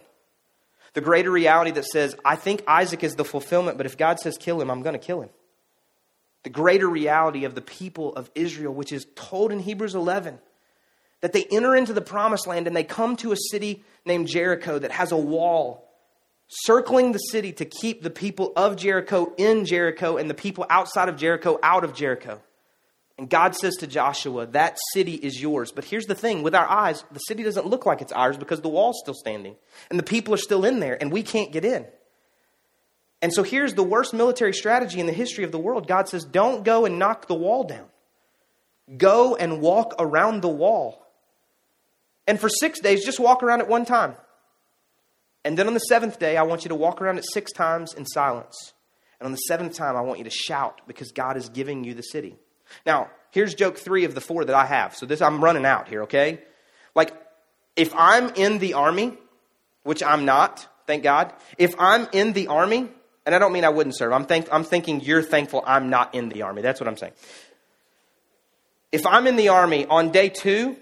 [0.96, 4.38] The greater reality that says, I think Isaac is the fulfillment, but if God says
[4.38, 5.30] kill him, I'm going to kill him
[6.46, 10.38] the greater reality of the people of Israel, which is told in Hebrews 11.
[11.22, 14.78] That they enter into the promised land and they come to a city named Jericho
[14.78, 15.90] that has a wall
[16.48, 21.10] circling the city to keep the people of Jericho in Jericho and the people outside
[21.10, 22.40] of Jericho out of Jericho.
[23.18, 25.72] And God says to Joshua, That city is yours.
[25.72, 28.62] But here's the thing with our eyes, the city doesn't look like it's ours because
[28.62, 29.56] the wall's still standing
[29.90, 31.86] and the people are still in there and we can't get in.
[33.22, 35.88] And so here's the worst military strategy in the history of the world.
[35.88, 37.88] God says, don't go and knock the wall down.
[38.98, 41.08] Go and walk around the wall.
[42.28, 44.16] And for six days, just walk around it one time.
[45.44, 47.94] And then on the seventh day, I want you to walk around it six times
[47.94, 48.74] in silence.
[49.20, 51.94] And on the seventh time, I want you to shout because God is giving you
[51.94, 52.36] the city.
[52.86, 54.96] Now, here's joke three of the four that I have.
[54.96, 56.40] So this, I'm running out here, okay?
[56.96, 57.14] Like,
[57.76, 59.18] if I'm in the army,
[59.84, 62.90] which I'm not, thank God, if I'm in the army,
[63.26, 64.14] and I don't mean I wouldn't serve.
[64.14, 66.62] I'm, think, I'm thinking you're thankful I'm not in the army.
[66.62, 67.14] That's what I'm saying.
[68.92, 70.78] If I'm in the army on day two,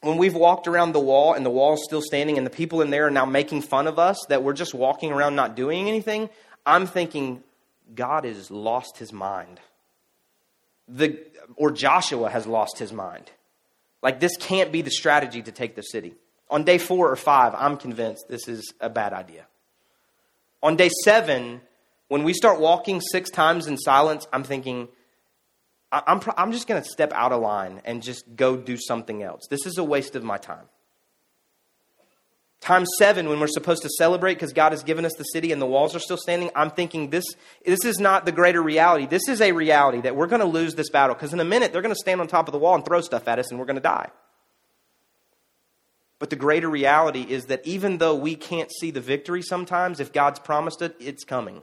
[0.00, 2.90] when we've walked around the wall and the wall's still standing and the people in
[2.90, 6.30] there are now making fun of us that we're just walking around not doing anything,
[6.64, 7.42] I'm thinking
[7.94, 9.58] God has lost his mind.
[10.88, 11.18] The,
[11.56, 13.30] or Joshua has lost his mind.
[14.02, 16.14] Like, this can't be the strategy to take the city.
[16.50, 19.46] On day four or five, I'm convinced this is a bad idea.
[20.62, 21.60] On day seven,
[22.08, 24.88] when we start walking six times in silence, I'm thinking,
[25.92, 29.46] I'm, I'm just going to step out of line and just go do something else.
[29.48, 30.64] This is a waste of my time.
[32.68, 35.62] Time seven, when we're supposed to celebrate because God has given us the city and
[35.62, 37.24] the walls are still standing, I'm thinking this,
[37.64, 39.06] this is not the greater reality.
[39.06, 41.72] This is a reality that we're going to lose this battle because in a minute
[41.72, 43.58] they're going to stand on top of the wall and throw stuff at us and
[43.58, 44.10] we're going to die.
[46.18, 50.12] But the greater reality is that even though we can't see the victory sometimes, if
[50.12, 51.62] God's promised it, it's coming.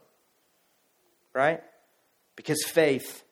[1.35, 1.61] Right?
[2.35, 3.23] Because faith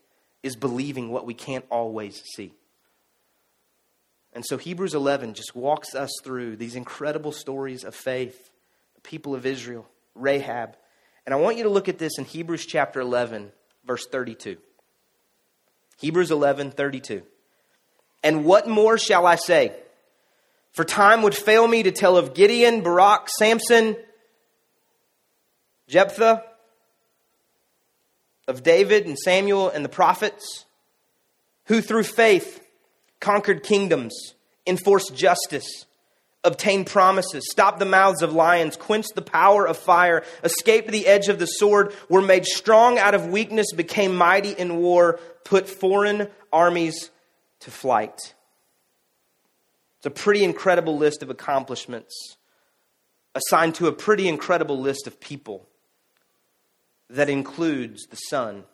[0.43, 2.53] is believing what we can't always see.
[4.33, 8.49] And so Hebrews 11 just walks us through these incredible stories of faith,
[8.95, 10.75] the people of Israel, Rahab.
[11.25, 13.51] And I want you to look at this in Hebrews chapter 11,
[13.85, 14.57] verse 32.
[15.99, 17.21] Hebrews 11, 32.
[18.23, 19.73] And what more shall I say?
[20.71, 23.95] For time would fail me to tell of Gideon, Barak, Samson,
[25.87, 26.43] Jephthah,
[28.47, 30.65] of David and Samuel and the prophets,
[31.65, 32.62] who through faith
[33.23, 34.36] conquered kingdoms,
[34.67, 35.86] enforced justice,
[36.43, 41.29] obtained promises, stopped the mouths of lions, quenched the power of fire, escaped the edge
[41.29, 46.27] of the sword, were made strong out of weakness, became mighty in war, put foreign
[46.51, 47.09] armies
[47.62, 48.36] to flight.
[49.97, 52.36] It's a pretty incredible list of accomplishments
[53.36, 55.65] assigned to a pretty incredible list of people
[57.09, 58.65] that includes the son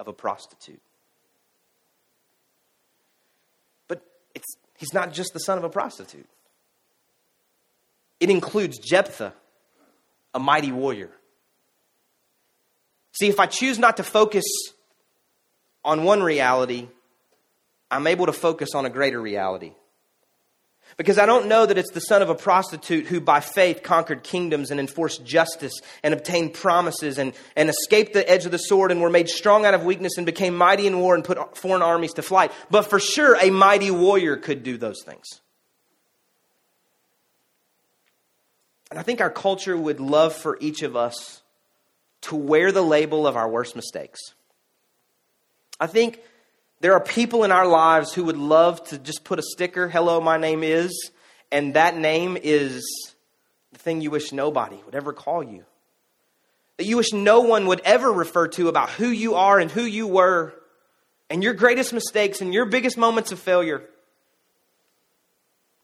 [0.00, 0.80] of a prostitute.
[3.88, 4.02] But
[4.34, 6.28] it's, he's not just the son of a prostitute,
[8.20, 9.32] it includes Jephthah,
[10.34, 11.10] a mighty warrior.
[13.12, 14.44] See, if I choose not to focus
[15.84, 16.88] on one reality,
[17.90, 19.72] I'm able to focus on a greater reality.
[20.96, 24.22] Because I don't know that it's the son of a prostitute who by faith conquered
[24.22, 28.90] kingdoms and enforced justice and obtained promises and, and escaped the edge of the sword
[28.90, 31.82] and were made strong out of weakness and became mighty in war and put foreign
[31.82, 32.50] armies to flight.
[32.70, 35.26] But for sure, a mighty warrior could do those things.
[38.90, 41.42] And I think our culture would love for each of us
[42.22, 44.20] to wear the label of our worst mistakes.
[45.78, 46.20] I think
[46.80, 50.20] there are people in our lives who would love to just put a sticker, hello,
[50.20, 51.10] my name is,
[51.50, 52.84] and that name is
[53.72, 55.64] the thing you wish nobody would ever call you.
[56.76, 59.82] That you wish no one would ever refer to about who you are and who
[59.82, 60.54] you were,
[61.30, 63.82] and your greatest mistakes and your biggest moments of failure.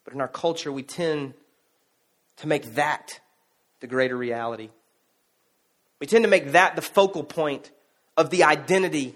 [0.04, 1.34] But in our culture, we tend
[2.36, 3.18] to make that
[3.80, 4.68] the greater reality.
[6.00, 7.70] We tend to make that the focal point
[8.16, 9.14] of the identity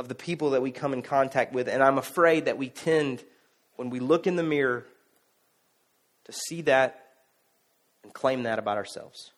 [0.00, 1.68] of the people that we come in contact with.
[1.68, 3.22] And I'm afraid that we tend,
[3.76, 4.86] when we look in the mirror,
[6.24, 7.04] to see that
[8.02, 9.32] and claim that about ourselves.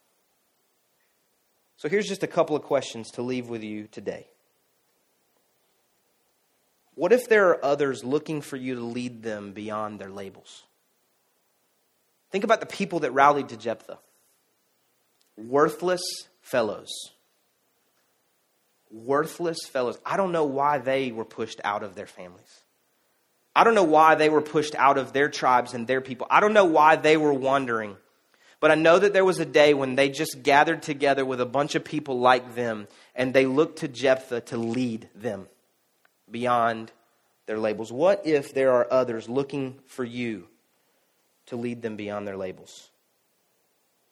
[1.79, 4.29] So here's just a couple of questions to leave with you today.
[6.94, 10.62] What if there are others looking for you to lead them beyond their labels?
[12.31, 13.98] Think about the people that rallied to Jephthah
[15.37, 16.03] worthless
[16.40, 17.11] fellows
[18.92, 19.98] worthless fellows.
[20.05, 22.61] I don't know why they were pushed out of their families.
[23.55, 26.26] I don't know why they were pushed out of their tribes and their people.
[26.31, 27.96] I don't know why they were wandering.
[28.61, 31.46] But I know that there was a day when they just gathered together with a
[31.46, 35.48] bunch of people like them and they looked to Jephthah to lead them
[36.31, 36.92] beyond
[37.46, 37.90] their labels.
[37.90, 40.46] What if there are others looking for you
[41.46, 42.90] to lead them beyond their labels?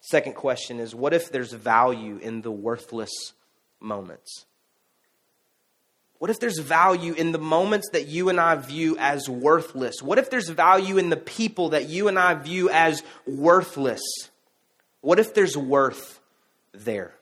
[0.00, 3.32] Second question is what if there's value in the worthless
[3.78, 4.46] moments?
[6.20, 10.02] What if there's value in the moments that you and I view as worthless?
[10.02, 14.02] What if there's value in the people that you and I view as worthless?
[15.00, 16.20] What if there's worth
[16.72, 17.14] there?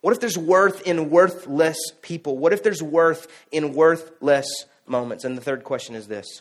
[0.00, 2.38] What if there's worth in worthless people?
[2.38, 4.48] What if there's worth in worthless
[4.86, 5.24] moments?
[5.24, 6.40] And the third question is this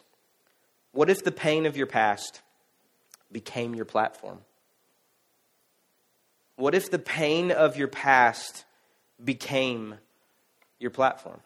[0.93, 2.39] What if the pain of your past
[3.29, 4.39] became your platform?
[6.55, 8.63] What if the pain of your past
[9.21, 9.95] became
[10.79, 11.41] your platform?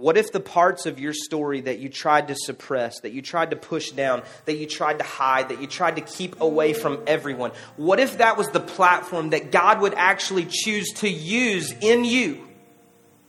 [0.00, 3.50] What if the parts of your story that you tried to suppress, that you tried
[3.50, 7.02] to push down, that you tried to hide, that you tried to keep away from
[7.06, 12.06] everyone, what if that was the platform that God would actually choose to use in
[12.06, 12.48] you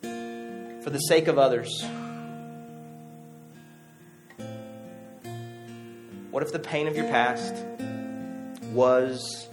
[0.02, 1.84] for the sake of others?
[6.30, 7.54] What if the pain of your past
[8.72, 9.50] was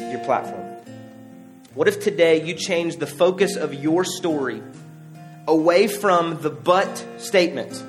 [0.00, 0.78] your platform?
[1.74, 4.62] What if today you changed the focus of your story?
[5.46, 7.82] Away from the but statement.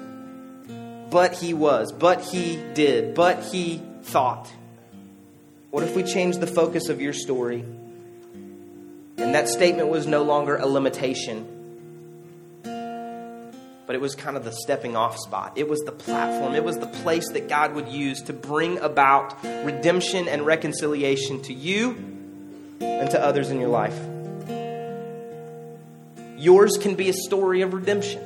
[1.10, 4.52] But he was, but he did, but he thought.
[5.70, 7.62] What if we change the focus of your story
[9.18, 11.48] and that statement was no longer a limitation,
[13.86, 15.54] but it was kind of the stepping off spot?
[15.56, 19.44] It was the platform, it was the place that God would use to bring about
[19.44, 21.92] redemption and reconciliation to you
[22.80, 24.00] and to others in your life.
[26.44, 28.22] Yours can be a story of redemption.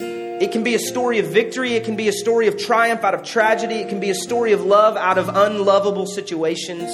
[0.00, 1.74] It can be a story of victory.
[1.74, 3.76] It can be a story of triumph out of tragedy.
[3.76, 6.90] It can be a story of love out of unlovable situations.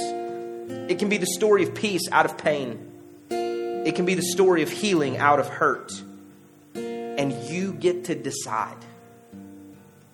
[0.90, 2.78] It can be the story of peace out of pain.
[3.30, 5.90] It can be the story of healing out of hurt.
[6.74, 8.84] And you get to decide.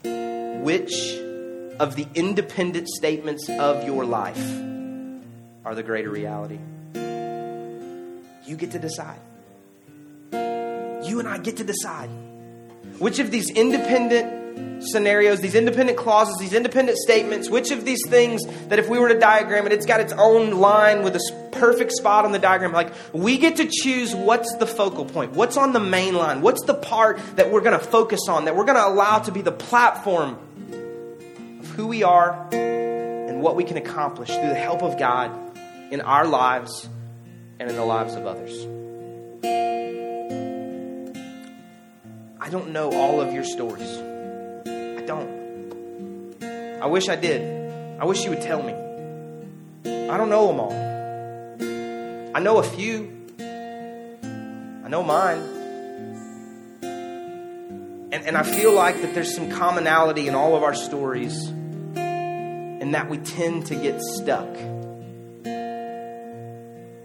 [0.05, 1.18] which
[1.81, 4.39] of the independent statements of your life
[5.64, 6.61] are the greater reality?
[8.47, 9.18] You get to decide.
[11.09, 12.11] You and I get to decide.
[12.99, 14.45] Which of these independent
[14.85, 19.09] scenarios, these independent clauses, these independent statements, which of these things that if we were
[19.09, 22.72] to diagram it, it's got its own line with a perfect spot on the diagram.
[22.72, 26.62] Like, we get to choose what's the focal point, what's on the main line, what's
[26.64, 29.43] the part that we're going to focus on, that we're going to allow to be
[29.43, 30.39] the platform
[31.61, 35.32] of who we are and what we can accomplish through the help of God
[35.91, 36.89] in our lives
[37.59, 38.66] and in the lives of others.
[42.45, 43.97] I don't know all of your stories.
[44.66, 46.45] I don't.
[46.82, 47.40] I wish I did.
[47.99, 48.74] I wish you would tell me.
[49.86, 50.74] I don't know them all.
[52.36, 53.11] I know a few.
[53.40, 55.38] I know mine.
[58.12, 61.47] And, and I feel like that there's some commonality in all of our stories,
[61.97, 64.53] and that we tend to get stuck.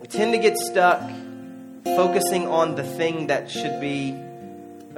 [0.02, 1.10] We tend to get stuck
[1.86, 4.26] focusing on the thing that should be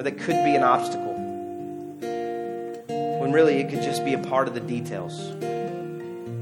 [0.02, 1.14] or that could be an obstacle.
[3.20, 5.20] When really it could just be a part of the details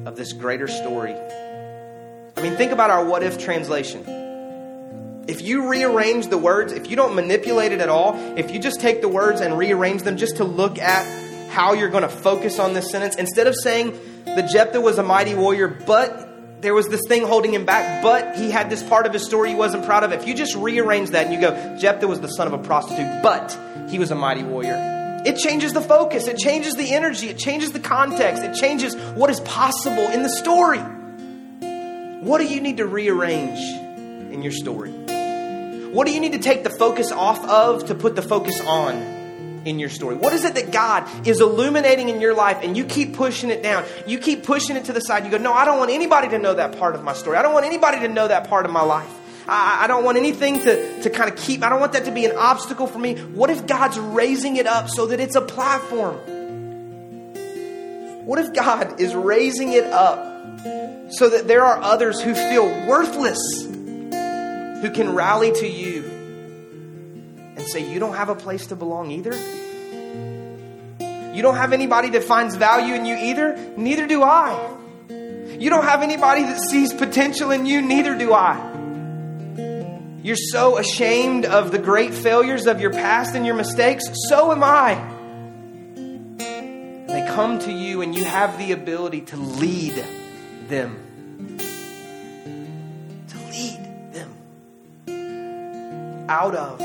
[0.07, 1.13] of this greater story.
[1.13, 5.25] I mean, think about our what if translation.
[5.27, 8.79] If you rearrange the words, if you don't manipulate it at all, if you just
[8.79, 12.59] take the words and rearrange them just to look at how you're going to focus
[12.59, 13.91] on this sentence, instead of saying
[14.23, 16.28] the Jephthah was a mighty warrior, but
[16.61, 19.49] there was this thing holding him back, but he had this part of his story
[19.49, 20.11] he wasn't proud of.
[20.11, 23.23] If you just rearrange that and you go, Jephthah was the son of a prostitute,
[23.23, 23.57] but
[23.89, 25.21] he was a mighty warrior.
[25.25, 29.29] It changes the focus, it changes the energy, it changes the context, it changes what
[29.29, 30.79] is possible in the story.
[32.21, 34.91] What do you need to rearrange in your story?
[34.91, 39.18] What do you need to take the focus off of to put the focus on?
[39.65, 40.15] In your story?
[40.15, 43.63] What is it that God is illuminating in your life and you keep pushing it
[43.63, 43.85] down?
[44.07, 45.25] You keep pushing it to the side.
[45.25, 47.37] You go, No, I don't want anybody to know that part of my story.
[47.37, 49.13] I don't want anybody to know that part of my life.
[49.47, 52.11] I, I don't want anything to, to kind of keep, I don't want that to
[52.11, 53.15] be an obstacle for me.
[53.15, 56.17] What if God's raising it up so that it's a platform?
[58.25, 60.27] What if God is raising it up
[61.11, 66.18] so that there are others who feel worthless who can rally to you
[67.71, 69.35] say, You don't have a place to belong either?
[71.33, 73.55] You don't have anybody that finds value in you either?
[73.77, 74.75] Neither do I.
[75.09, 77.81] You don't have anybody that sees potential in you?
[77.81, 78.57] Neither do I.
[80.21, 84.03] You're so ashamed of the great failures of your past and your mistakes?
[84.27, 84.95] So am I.
[87.07, 90.03] They come to you, and you have the ability to lead
[90.67, 91.57] them.
[93.29, 94.35] To lead them
[96.29, 96.79] out of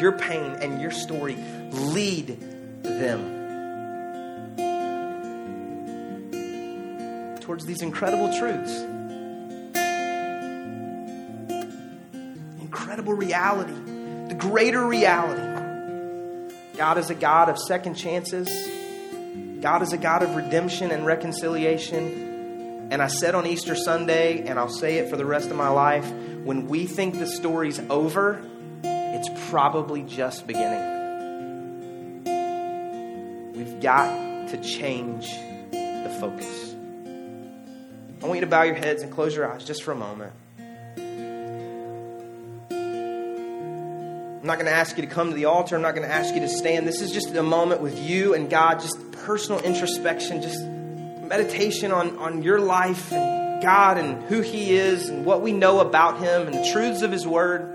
[0.00, 1.36] your pain and your story,
[1.72, 2.38] lead
[2.82, 3.34] them
[7.40, 8.72] towards these incredible truths.
[12.60, 13.72] Incredible reality,
[14.28, 15.54] the greater reality.
[16.76, 18.48] God is a God of second chances.
[19.60, 22.88] God is a God of redemption and reconciliation.
[22.90, 25.68] And I said on Easter Sunday, and I'll say it for the rest of my
[25.68, 26.10] life
[26.44, 28.44] when we think the story's over,
[29.26, 32.24] it's probably just beginning.
[33.54, 35.30] We've got to change
[35.70, 36.74] the focus.
[38.22, 40.32] I want you to bow your heads and close your eyes just for a moment.
[44.40, 45.74] I'm not going to ask you to come to the altar.
[45.76, 46.86] I'm not going to ask you to stand.
[46.86, 52.18] This is just a moment with you and God, just personal introspection, just meditation on,
[52.18, 56.46] on your life and God and who He is and what we know about Him
[56.46, 57.73] and the truths of His Word.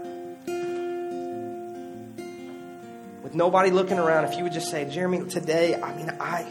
[3.39, 6.45] Nobody looking around, if you would just say, Jeremy, today, I mean, I.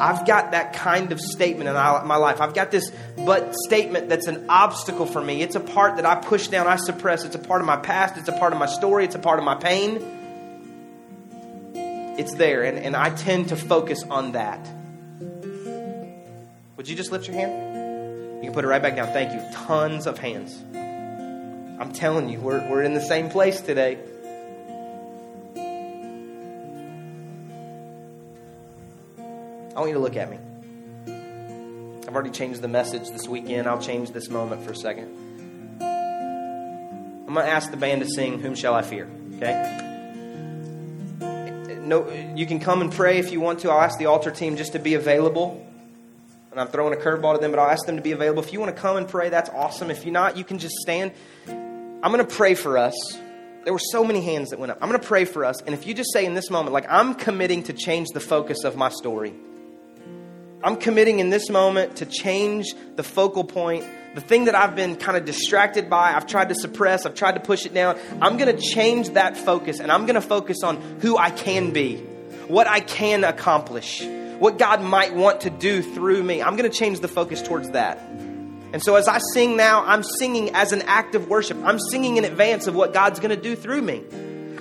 [0.00, 2.40] I've got that kind of statement in my life.
[2.40, 5.42] I've got this but statement that's an obstacle for me.
[5.42, 7.24] It's a part that I push down, I suppress.
[7.24, 9.38] It's a part of my past, it's a part of my story, it's a part
[9.38, 9.98] of my pain.
[12.18, 14.60] It's there, and, and I tend to focus on that.
[16.76, 18.36] Would you just lift your hand?
[18.36, 19.08] You can put it right back down.
[19.08, 19.42] Thank you.
[19.66, 20.58] Tons of hands.
[21.80, 23.98] I'm telling you, we're, we're in the same place today.
[29.74, 30.38] I want you to look at me.
[32.06, 33.68] I've already changed the message this weekend.
[33.68, 35.16] I'll change this moment for a second.
[35.80, 39.08] I'm going to ask the band to sing Whom Shall I Fear?
[39.36, 39.86] Okay?
[41.82, 43.70] No, you can come and pray if you want to.
[43.70, 45.64] I'll ask the altar team just to be available.
[46.50, 48.42] And I'm throwing a curveball to them, but I'll ask them to be available.
[48.42, 49.92] If you want to come and pray, that's awesome.
[49.92, 51.12] If you're not, you can just stand.
[51.46, 52.94] I'm going to pray for us.
[53.62, 54.78] there were so many hands that went up.
[54.82, 55.62] I'm going to pray for us.
[55.62, 58.64] And if you just say in this moment, like, I'm committing to change the focus
[58.64, 59.32] of my story,
[60.62, 63.84] I'm committing in this moment to change the focal point,
[64.14, 67.36] the thing that I've been kind of distracted by, I've tried to suppress, I've tried
[67.36, 67.98] to push it down.
[68.20, 71.70] I'm going to change that focus and I'm going to focus on who I can
[71.70, 71.96] be,
[72.48, 74.04] what I can accomplish,
[74.38, 76.42] what God might want to do through me.
[76.42, 77.98] I'm going to change the focus towards that.
[78.72, 81.56] And so as I sing now, I'm singing as an act of worship.
[81.64, 84.04] I'm singing in advance of what God's going to do through me.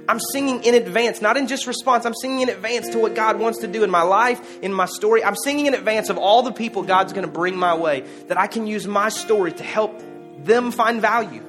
[0.08, 2.06] I'm singing in advance, not in just response.
[2.06, 4.86] I'm singing in advance to what God wants to do in my life, in my
[4.86, 5.24] story.
[5.24, 8.38] I'm singing in advance of all the people God's going to bring my way that
[8.38, 10.02] I can use my story to help
[10.44, 11.44] them find value.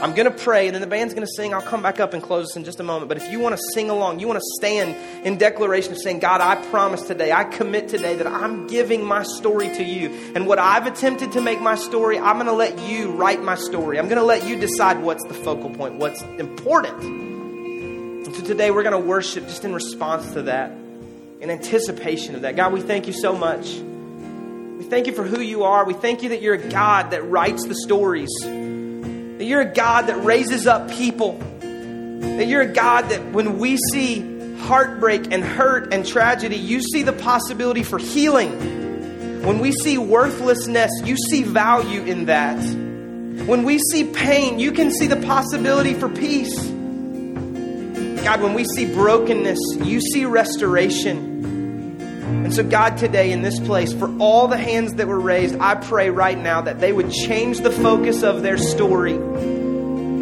[0.00, 1.52] I'm going to pray, and then the band's going to sing.
[1.52, 3.08] I'll come back up and close this in just a moment.
[3.08, 4.94] But if you want to sing along, you want to stand
[5.26, 9.24] in declaration of saying, God, I promise today, I commit today that I'm giving my
[9.24, 10.10] story to you.
[10.36, 13.56] And what I've attempted to make my story, I'm going to let you write my
[13.56, 13.98] story.
[13.98, 17.37] I'm going to let you decide what's the focal point, what's important.
[18.28, 22.42] And so today we're going to worship just in response to that, in anticipation of
[22.42, 22.56] that.
[22.56, 23.74] God, we thank you so much.
[23.74, 25.86] We thank you for who you are.
[25.86, 30.08] We thank you that you're a God that writes the stories, that you're a God
[30.08, 35.94] that raises up people, that you're a God that when we see heartbreak and hurt
[35.94, 39.40] and tragedy, you see the possibility for healing.
[39.42, 42.62] When we see worthlessness, you see value in that.
[43.46, 46.74] When we see pain, you can see the possibility for peace.
[48.28, 51.96] God, when we see brokenness, you see restoration.
[52.44, 55.76] And so, God, today in this place, for all the hands that were raised, I
[55.76, 59.14] pray right now that they would change the focus of their story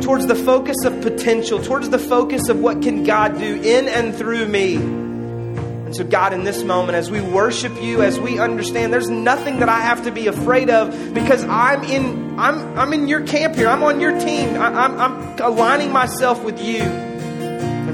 [0.03, 4.15] towards the focus of potential, towards the focus of what can God do in and
[4.15, 4.77] through me.
[4.77, 9.59] And so, God, in this moment, as we worship you, as we understand there's nothing
[9.59, 13.57] that I have to be afraid of because I'm in, I'm, I'm in your camp
[13.57, 13.67] here.
[13.67, 14.51] I'm on your team.
[14.51, 17.06] I, I'm, I'm aligning myself with you.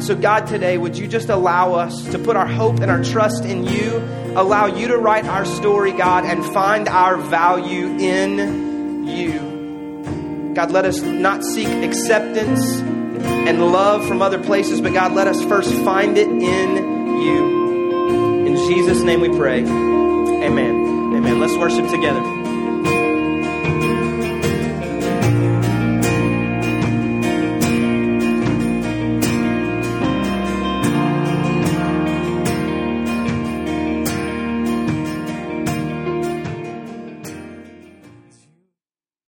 [0.03, 3.05] And so, God, today, would you just allow us to put our hope and our
[3.05, 3.99] trust in you?
[4.35, 10.55] Allow you to write our story, God, and find our value in you.
[10.57, 15.41] God, let us not seek acceptance and love from other places, but God, let us
[15.45, 16.77] first find it in
[17.23, 18.47] you.
[18.49, 19.61] In Jesus' name we pray.
[19.61, 21.15] Amen.
[21.15, 21.39] Amen.
[21.39, 22.42] Let's worship together.